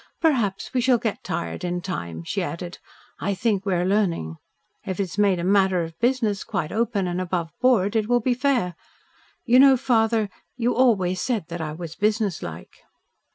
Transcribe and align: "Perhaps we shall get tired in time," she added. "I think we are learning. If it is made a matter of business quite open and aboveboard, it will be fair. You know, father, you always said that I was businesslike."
"Perhaps 0.19 0.73
we 0.73 0.81
shall 0.81 0.97
get 0.97 1.23
tired 1.23 1.63
in 1.63 1.79
time," 1.79 2.23
she 2.23 2.41
added. 2.41 2.79
"I 3.19 3.35
think 3.35 3.63
we 3.67 3.75
are 3.75 3.85
learning. 3.85 4.37
If 4.83 4.99
it 4.99 5.03
is 5.03 5.19
made 5.19 5.37
a 5.37 5.43
matter 5.43 5.83
of 5.83 5.95
business 5.99 6.43
quite 6.43 6.71
open 6.71 7.05
and 7.05 7.21
aboveboard, 7.21 7.95
it 7.95 8.09
will 8.09 8.19
be 8.19 8.33
fair. 8.33 8.73
You 9.45 9.59
know, 9.59 9.77
father, 9.77 10.31
you 10.57 10.73
always 10.75 11.21
said 11.21 11.49
that 11.49 11.61
I 11.61 11.73
was 11.73 11.93
businesslike." 11.95 12.77